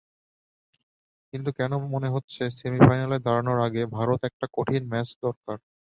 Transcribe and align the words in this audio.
কিন্তু 1.33 1.49
কেন 1.51 1.71
যেন 1.73 1.91
মনে 1.93 2.09
হচ্ছে 2.15 2.41
সেমিফাইনালে 2.59 3.17
দাঁড়ানোর 3.25 3.59
আগে 3.67 3.81
ভারতের 3.95 4.27
একটা 4.29 4.45
কঠিন 4.55 4.83
ম্যাচ 4.91 5.09
দরকার। 5.23 5.57